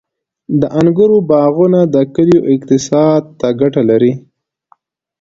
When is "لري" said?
3.89-4.13